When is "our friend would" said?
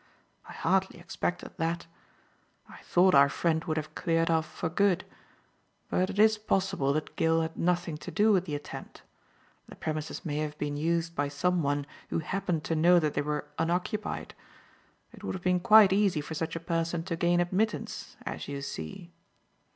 3.13-3.77